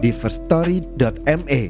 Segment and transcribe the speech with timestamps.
[0.00, 1.62] di firststory.me.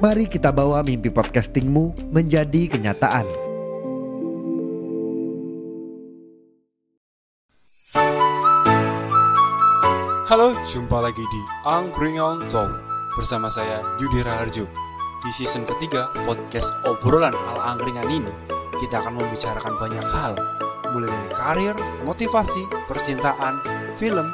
[0.00, 3.28] Mari kita bawa mimpi podcastingmu menjadi kenyataan.
[10.24, 12.70] Halo, jumpa lagi di Angkringan Talk
[13.18, 14.64] bersama saya Yudi Raharjo.
[15.20, 18.32] Di season ketiga podcast obrolan ala angkringan ini,
[18.80, 20.32] kita akan membicarakan banyak hal,
[20.96, 21.76] mulai dari karir,
[22.08, 23.60] motivasi, percintaan,
[24.00, 24.32] film,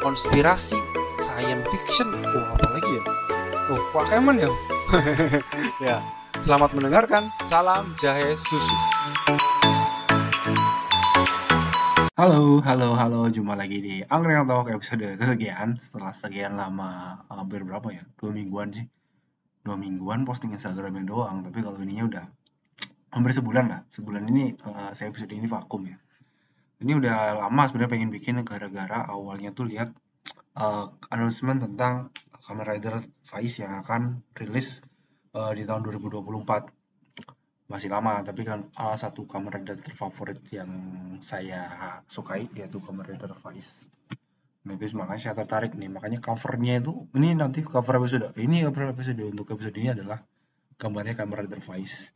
[0.00, 0.80] konspirasi,
[1.32, 3.02] science fiction, oh apa lagi ya?
[3.72, 4.50] Oh, Pokemon ya?
[5.88, 5.96] ya,
[6.44, 7.32] selamat mendengarkan.
[7.48, 8.76] Salam jahe susu.
[12.20, 17.88] Halo, halo, halo, jumpa lagi di Angkringan Talk episode kesekian setelah sekian lama, hampir berapa
[17.88, 18.04] ya?
[18.20, 18.84] Dua mingguan sih.
[19.64, 22.24] Dua mingguan posting Instagramnya doang, tapi kalau ininya udah
[23.08, 23.80] hampir sebulan lah.
[23.88, 25.96] Sebulan ini uh, saya episode ini vakum ya.
[26.84, 29.96] Ini udah lama sebenarnya pengen bikin gara-gara awalnya tuh lihat
[30.58, 32.98] uh, announcement tentang Kamen Rider
[33.30, 34.82] Vice yang akan rilis
[35.38, 40.70] uh, di tahun 2024 masih lama tapi kan uh, satu Kamen Rider terfavorit yang
[41.22, 43.86] saya sukai yaitu Kamen Rider Vice.
[44.62, 45.90] Nah itu makanya saya tertarik nih.
[45.90, 50.20] Makanya covernya itu ini nanti cover episode ini cover episode untuk episode ini adalah
[50.76, 52.12] gambarnya Kamen Rider Vice.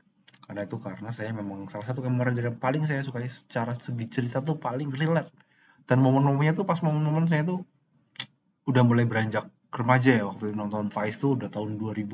[0.46, 4.06] Karena itu karena saya memang salah satu Kamen Rider yang paling saya sukai secara segi
[4.10, 5.30] cerita tuh paling relate.
[5.86, 7.62] Dan momen-momennya tuh pas momen-momen saya tuh
[8.66, 12.06] udah mulai beranjak remaja ya waktu nonton Vice tuh udah tahun 2000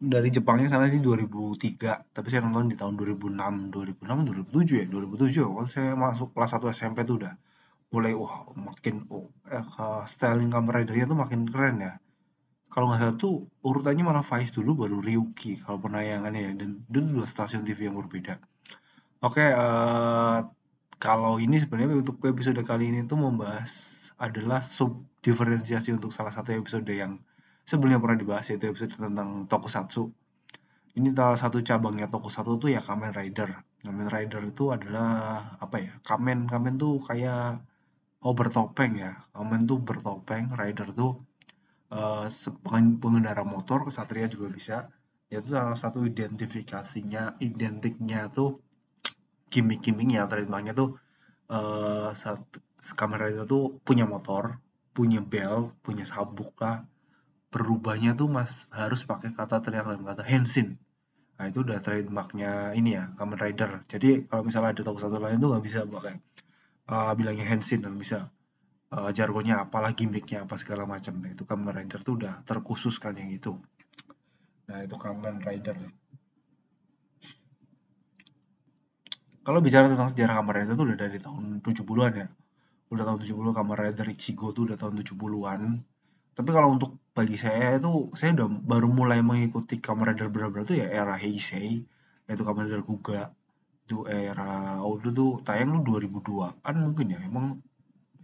[0.00, 3.36] dari Jepangnya sana sih 2003 tapi saya nonton di tahun 2006
[3.70, 7.34] 2006 2007 ya 2007 waktu saya masuk kelas 1 SMP tuh udah
[7.90, 9.66] mulai wah makin oh, eh,
[10.06, 11.92] styling Kamen Rider-nya tuh makin keren ya.
[12.70, 16.98] Kalau nggak salah tuh urutannya malah Vice dulu baru Ryuki kalau penayangannya ya dan itu
[17.02, 18.38] dua stasiun TV yang berbeda.
[19.26, 20.46] Oke uh,
[21.02, 26.52] kalau ini sebenarnya untuk episode kali ini tuh membahas adalah sub diferensiasi untuk salah satu
[26.52, 27.24] episode yang
[27.64, 30.12] sebelumnya pernah dibahas yaitu episode tentang tokusatsu.
[31.00, 33.64] Ini salah satu cabangnya tokusatsu tuh ya Kamen Rider.
[33.80, 35.92] Kamen Rider itu adalah apa ya?
[36.04, 37.64] Kamen Kamen tuh kayak
[38.20, 39.16] oh bertopeng ya.
[39.32, 41.24] Kamen tuh bertopeng, Rider tuh
[41.94, 42.28] uh,
[43.00, 44.76] pengendara motor, kesatria juga bisa.
[45.30, 48.60] Yaitu salah satu identifikasinya, identiknya tuh
[49.50, 50.98] gimmick-gimmicknya, trademarknya tuh
[51.50, 54.56] uh, satu Kamen Rider tuh punya motor,
[54.96, 56.88] punya bel, punya sabuk lah,
[57.52, 60.80] berubahnya tuh mas harus pakai kata teriak dalam kata Henshin.
[61.36, 63.84] Nah itu udah trademarknya ini ya Kamen Rider.
[63.90, 66.14] Jadi kalau misalnya ada toko satu lain tuh nggak bisa pakai
[66.88, 68.32] uh, bilangnya Henshin dan bisa.
[68.90, 71.14] Uh, jargonnya apalah gimmicknya apa segala macam.
[71.22, 73.54] Nah itu Kamen Rider tuh udah terkhususkan yang itu.
[74.66, 75.76] Nah itu Kamen Rider.
[79.40, 82.28] Kalau bicara tentang sejarah Kamen Rider tuh udah dari tahun 70-an ya
[82.90, 85.62] udah tahun 70 Kamen Rider Ichigo tuh udah tahun 70-an
[86.34, 90.78] tapi kalau untuk bagi saya itu saya udah baru mulai mengikuti Kamen Rider benar-benar tuh
[90.78, 91.86] ya era Heisei
[92.26, 93.30] yaitu Kamen Rider Kuga
[93.86, 97.58] itu era oh itu tuh tayang lu 2002 kan mungkin ya emang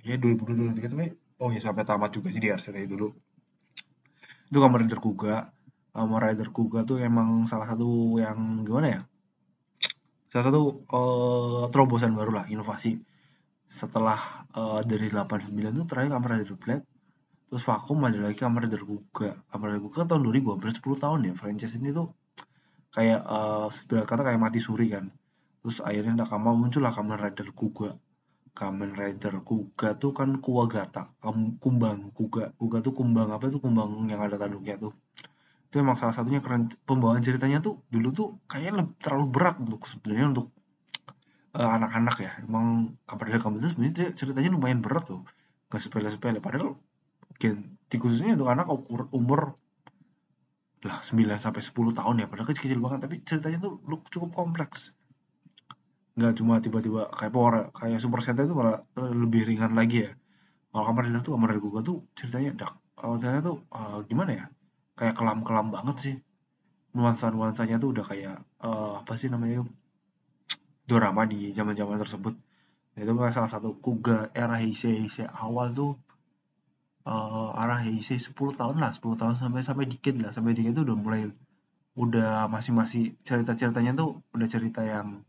[0.06, 1.06] ya 2002 2003 tapi
[1.42, 3.10] oh ya sampai tamat juga sih di RCTI dulu.
[4.46, 5.50] Itu Kamen Rider Kuga
[5.90, 9.00] Kamen Rider Kuga tuh emang salah satu yang gimana ya?
[10.30, 13.00] Salah satu uh, terobosan baru lah inovasi
[13.66, 16.82] setelah uh, dari 89 tuh terakhir Kamen Rider Black.
[17.46, 21.18] Terus vakum ada lagi kamar Rider Guga kamar Rider Guga tahun 2000 hampir 10 tahun
[21.30, 22.10] ya franchise ini tuh
[22.90, 23.70] kayak uh,
[24.02, 25.12] kata kayak mati suri kan.
[25.62, 27.94] Terus akhirnya Nakama muncullah Kamen Rider Kuga.
[28.56, 31.12] Kamen Rider Kuga tuh kan Kuwagata
[31.60, 32.56] kumbang Kuga.
[32.56, 33.60] Kuga tuh kumbang apa tuh?
[33.60, 34.96] Kumbang yang ada tanduknya tuh.
[35.68, 36.72] Itu emang salah satunya keren.
[36.88, 40.55] Pembawaan ceritanya tuh dulu tuh kayaknya terlalu berat untuk sebenarnya untuk
[41.56, 42.32] anak-anak uh, ya.
[42.44, 45.24] Emang Rider Kamen itu sebenarnya ceritanya lumayan berat tuh.
[45.72, 46.38] Gak sepele-sepele.
[46.44, 46.76] Padahal
[47.86, 49.56] di khususnya untuk anak ukur umur
[50.84, 52.26] lah 9 sampai 10 tahun ya.
[52.28, 52.98] Padahal kecil-kecil banget.
[53.08, 53.80] Tapi ceritanya tuh
[54.12, 54.92] cukup kompleks.
[56.16, 60.12] Nggak cuma tiba-tiba kayak power kayak super sentai itu malah lebih ringan lagi ya.
[60.72, 64.44] Kalau kamar Rider tuh kamar Rider tuh ceritanya dak kalau saya tuh uh, gimana ya?
[64.96, 66.14] Kayak kelam-kelam banget sih.
[66.96, 69.68] Nuansa-nuansanya tuh udah kayak uh, apa sih namanya
[70.86, 72.34] drama di zaman-zaman tersebut.
[72.96, 75.98] Itu salah satu kuga era Heisei Heisei awal tuh
[77.04, 80.30] uh, arah Heisei 10 tahun lah 10 tahun sampai sampai dikit lah.
[80.32, 81.22] Sampai dikit itu udah mulai
[81.96, 85.24] udah masih-masih cerita-ceritanya tuh udah cerita yang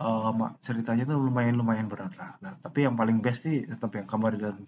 [0.00, 2.36] uh, ceritanya tuh lumayan lumayan berat lah.
[2.44, 4.66] Nah tapi yang paling best sih tetap yang kamar dan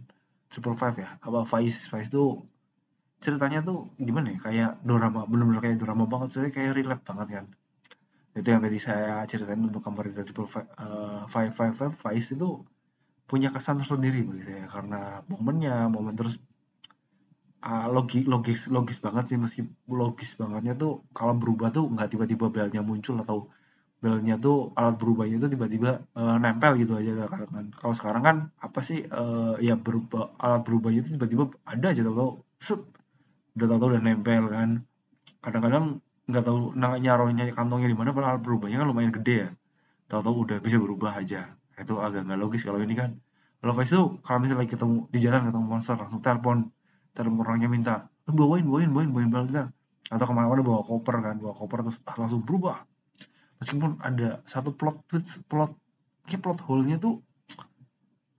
[0.49, 1.11] Triple Five ya.
[1.21, 2.47] Apa Vice Vice tuh
[3.21, 4.39] ceritanya tuh gimana ya?
[4.41, 6.29] Kayak drama bener-bener kayak drama banget.
[6.33, 7.47] Sih kayak relate banget kan
[8.33, 10.73] itu yang tadi saya ceritain untuk kamar dan Triple Five
[11.29, 12.65] Five Five Five itu
[13.29, 14.65] punya kesan tersendiri bagi saya.
[14.69, 16.41] Karena momennya momen terus
[17.61, 19.37] uh, logis logis logis banget sih.
[19.37, 23.53] Meski logis bangetnya tuh kalau berubah tuh nggak tiba-tiba belnya muncul atau
[24.03, 27.69] belnya tuh alat berubahnya tuh tiba-tiba uh, nempel gitu aja kan.
[27.77, 32.43] Kalau sekarang kan apa sih uh, ya berubah alat berubahnya itu tiba-tiba ada aja tau
[32.57, 32.81] set
[33.61, 34.71] udah tau udah nempel kan.
[35.45, 39.49] Kadang-kadang nggak tahu nyaronya kantongnya di mana padahal berubahnya kan lumayan gede ya.
[40.11, 41.51] Tahu-tahu udah bisa berubah aja.
[41.79, 43.19] Itu agak nggak logis kalau ini kan.
[43.63, 46.71] Kalau Vice tuh kalau misalnya ketemu di jalan ketemu monster langsung telepon.
[47.13, 47.95] Telepon orangnya minta
[48.27, 49.65] bawain bawain bawain bawain bawain kita
[50.13, 52.85] atau ke mana-mana bawa koper kan bawa koper terus ah, langsung berubah.
[53.63, 55.75] Meskipun ada satu plot twist plot
[56.27, 57.23] kayak plot hole-nya tuh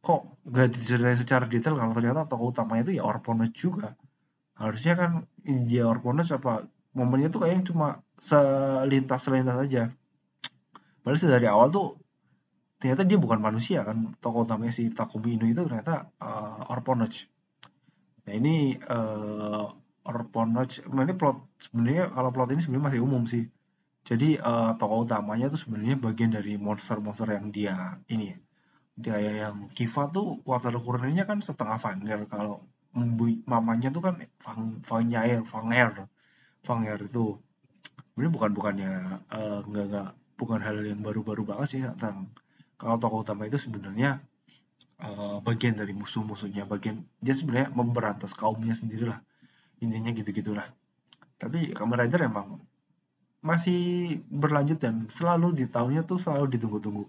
[0.03, 3.95] kok gak diceritain secara detail kalau ternyata tokoh utamanya itu ya Orponage juga.
[4.59, 5.11] Harusnya kan
[5.43, 7.87] dia Orponage apa momennya tuh kayaknya cuma
[8.17, 9.83] selintas selintas aja.
[11.03, 11.87] Padahal dari awal tuh
[12.79, 17.31] ternyata dia bukan manusia kan tokoh utamanya si Takumi Inu itu ternyata uh, Orponage
[18.27, 19.71] nah ini uh,
[20.03, 23.47] Orponage ini plot sebenarnya kalau plot ini sebenarnya masih umum sih.
[24.03, 28.35] Jadi uh, tokoh utamanya tuh sebenarnya bagian dari monster-monster yang dia ini
[28.93, 32.67] dia yang Kiva tuh water current kan setengah Fanger kalau
[33.49, 36.05] mamanya tuh kan Fang Fanyair Fanger
[36.63, 37.37] Fanger itu
[38.17, 42.31] ini bukan bukannya uh, nggak nggak bukan hal yang baru-baru banget sih tentang
[42.79, 44.23] kalau tokoh utama itu sebenarnya
[45.03, 49.19] uh, bagian dari musuh-musuhnya bagian dia sebenarnya memberantas kaumnya sendiri lah
[49.83, 50.67] intinya gitu gitulah
[51.43, 52.63] tapi Kamen Rider emang
[53.43, 57.03] masih berlanjut dan selalu di tahunnya tuh selalu ditunggu-tunggu.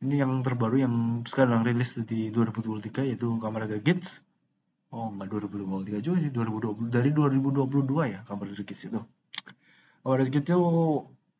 [0.00, 0.94] Ini yang terbaru yang
[1.28, 4.24] sekarang rilis di 2023 yaitu Kamen Rider Kids.
[4.88, 9.00] Oh, enggak 2023 juga sih, 2020 dari 2022 ya Rider Kids itu.
[10.04, 10.60] Rider Kids itu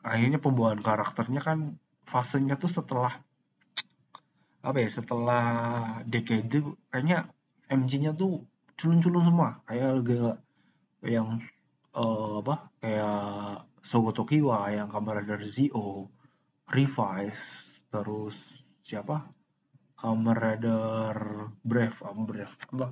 [0.04, 3.12] akhirnya pembawaan karakternya kan fasenya tuh setelah
[4.58, 5.44] apa ya setelah
[6.04, 6.60] dekade
[6.92, 7.30] kayaknya
[7.70, 8.44] MG-nya tuh
[8.76, 10.34] culun-culun semua kayak agak
[11.06, 11.40] yang
[11.94, 16.10] uh, apa kayak Sogo Tokiwa yang Kamen Rider Zio,
[16.68, 17.40] Revise,
[17.88, 18.36] terus
[18.84, 19.24] siapa?
[20.04, 21.14] Rider
[21.64, 22.88] Brave, apa Brave, apa?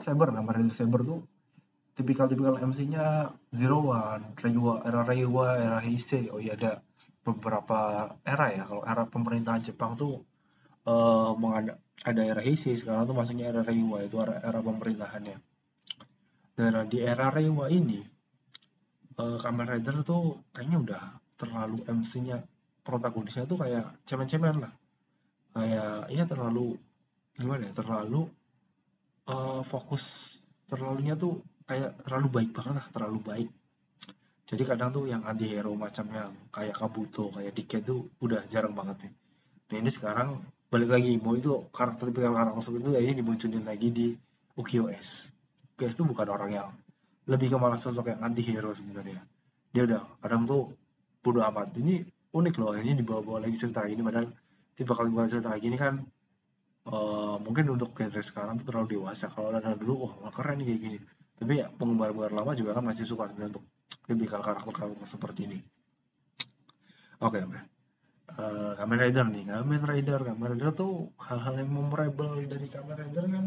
[0.00, 1.20] Saber, Rider Saber tuh
[1.94, 6.82] tipikal-tipikal MC-nya Zero One, Reiwa, era Reiwa, era Heisei, oh iya ada
[7.22, 10.26] beberapa era ya, kalau era pemerintahan Jepang tuh
[10.90, 11.32] uh,
[12.02, 15.38] ada era Heisei, sekarang tuh masuknya era Reiwa, itu era, era pemerintahannya.
[16.54, 18.02] Dan di era Reiwa ini,
[19.18, 21.02] uh, Kamen Rider tuh kayaknya udah
[21.38, 22.42] terlalu MC-nya
[22.82, 24.72] protagonisnya tuh kayak cemen-cemen lah.
[25.54, 26.74] Kayak ya terlalu
[27.34, 28.26] gimana ya terlalu
[29.28, 30.36] uh, fokus
[30.68, 33.48] terlalunya tuh kayak terlalu baik banget lah terlalu baik.
[34.44, 38.76] Jadi kadang tuh yang anti hero macam yang kayak Kabuto kayak Dike tuh udah jarang
[38.76, 39.12] banget nih.
[39.72, 40.28] Nah ini sekarang
[40.68, 44.06] balik lagi mau itu karakter karakter seperti itu ini dimunculin lagi di
[44.58, 45.08] UKOS
[45.74, 46.68] UKOS tuh bukan orang yang
[47.24, 49.24] lebih ke malah sosok yang anti hero sebenarnya.
[49.72, 50.76] Dia udah kadang tuh
[51.24, 51.72] bodo amat.
[51.80, 52.04] Ini
[52.36, 54.28] unik loh ini dibawa-bawa lagi cerita ini padahal
[54.76, 56.02] tipe kali cerita kayak gini kan
[56.88, 60.80] uh, mungkin untuk genre sekarang tuh terlalu dewasa kalau ada dulu wah keren nih kayak
[60.80, 60.98] gini
[61.34, 63.64] tapi ya penggemar-penggemar lama juga kan masih suka sebenarnya untuk
[64.04, 65.58] tipikal karakter-karakter seperti ini
[67.22, 67.64] oke okay, oke okay.
[68.34, 73.30] Uh, Kamen Rider nih, Kamen Rider, Kamen Rider tuh hal-hal yang memorable dari Kamen Rider
[73.30, 73.46] kan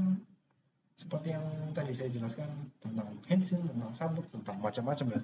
[0.95, 5.21] seperti yang tadi saya jelaskan tentang Henshin, tentang Sabuk, tentang macam-macam ya.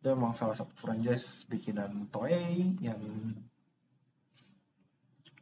[0.00, 2.98] Itu memang salah satu franchise bikinan Toei yang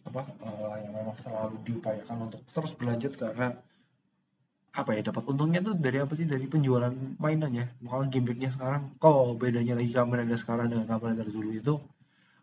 [0.06, 3.58] apa uh, yang memang selalu diupayakan untuk terus berlanjut karena
[4.76, 9.40] apa ya dapat untungnya tuh dari apa sih dari penjualan mainannya makanya gimmicknya sekarang kok
[9.40, 11.74] bedanya lagi kamera Rider sekarang dengan kamera Rider dulu itu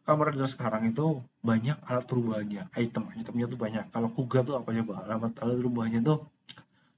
[0.04, 2.68] kamera Rider sekarang itu banyak alat perubahannya.
[2.76, 3.86] Item itemnya tuh banyak.
[3.88, 5.08] Kalau Kuga tuh apa coba?
[5.08, 6.28] Alat alat perubahannya tuh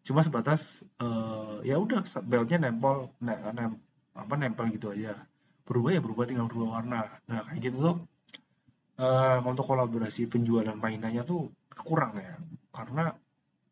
[0.06, 3.72] cuma sebatas uh, ya udah beltnya nempel ne nem
[4.14, 5.14] apa nempel gitu aja.
[5.66, 7.02] Berubah ya berubah tinggal berubah warna.
[7.30, 7.96] Nah kayak gitu tuh
[9.00, 12.36] uh, untuk kolaborasi penjualan mainannya tuh kurang ya.
[12.72, 13.12] Karena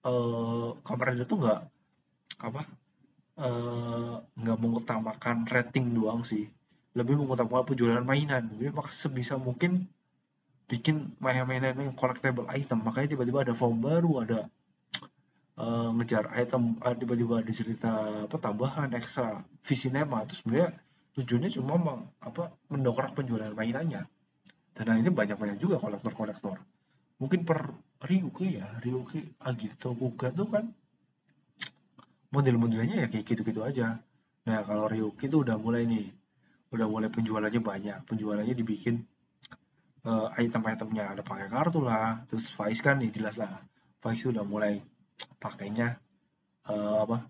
[0.07, 1.59] uh, kamera itu tuh nggak
[2.43, 2.61] apa
[4.37, 6.47] nggak uh, mengutamakan rating doang sih.
[6.93, 8.53] Lebih mengutamakan penjualan mainan.
[8.55, 9.89] Jadi maka sebisa mungkin
[10.67, 12.85] bikin mainan-mainan yang collectible item.
[12.85, 14.39] Makanya tiba-tiba ada form baru ada
[15.57, 17.91] uh, ngejar item tiba-tiba ada cerita
[18.25, 20.69] apa tambahan ekstra visinema itu sebenarnya
[21.13, 24.09] tujuannya cuma meng, apa mendongkrak penjualan mainannya
[24.73, 26.57] dan ini banyak banyak juga kolektor-kolektor.
[27.21, 27.69] Mungkin per
[28.03, 30.65] Ryuki ya Ryuki Agito Kuga tuh kan
[32.33, 34.01] model-modelnya ya kayak gitu-gitu aja.
[34.49, 36.09] Nah kalau Ryuki tuh udah mulai nih
[36.73, 37.97] udah mulai penjualannya banyak.
[38.09, 39.05] Penjualannya dibikin
[40.09, 41.13] uh, item-itemnya.
[41.13, 43.53] Ada pakai kartu lah terus Vice kan nih jelas lah.
[44.01, 44.81] Vice udah mulai
[45.37, 46.01] pakainya
[46.65, 47.29] uh, apa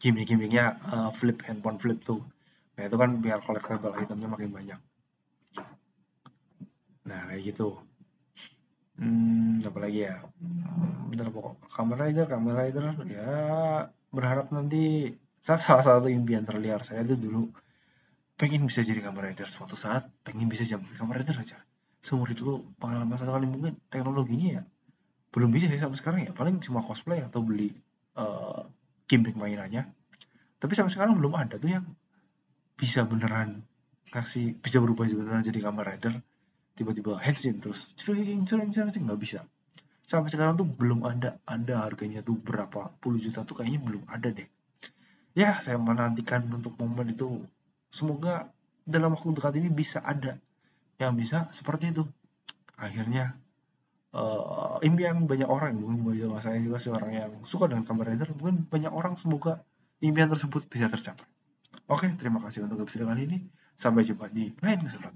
[0.00, 2.24] gimmick-gimmicknya uh, flip handphone flip tuh.
[2.80, 4.80] Nah itu kan biar collectible itemnya makin banyak
[7.08, 7.80] nah kayak gitu.
[9.00, 10.20] Hmm apa lagi ya?
[11.08, 13.30] Bener pokok Kamen Rider Kamen Rider ya
[14.12, 17.48] berharap nanti salah satu impian terliar saya itu dulu
[18.36, 21.58] pengen bisa jadi Kamen Rider suatu saat pengen bisa jadi Kamen Rider aja.
[22.04, 24.62] Seumur itu pengalaman satu kali mungkin teknologinya ya
[25.32, 26.32] belum bisa sih sampai sekarang ya.
[26.36, 27.72] Paling cuma cosplay atau beli
[28.16, 28.64] uh,
[29.08, 29.88] gimmick mainannya.
[30.58, 31.86] Tapi sampai sekarang belum ada tuh yang
[32.78, 33.62] bisa beneran
[34.08, 36.14] kasih bisa berubah beneran jadi Kamen Rider
[36.78, 39.42] tiba-tiba henshin terus cering cering cering nggak bisa.
[40.06, 44.30] Sampai sekarang tuh belum ada ada harganya tuh berapa puluh juta tuh kayaknya belum ada
[44.30, 44.46] deh.
[45.34, 47.42] Ya saya menantikan untuk momen itu.
[47.90, 48.48] Semoga
[48.86, 50.38] dalam waktu dekat ini bisa ada
[51.02, 52.06] yang bisa seperti itu.
[52.78, 53.34] Akhirnya
[54.14, 58.64] uh, impian banyak orang mungkin bagi saya juga seorang yang suka dengan Kamen Rider mungkin
[58.70, 59.60] banyak orang semoga
[60.00, 61.26] impian tersebut bisa tercapai.
[61.88, 63.38] Oke terima kasih untuk episode kali ini.
[63.78, 65.06] Sampai jumpa di lain kesempatan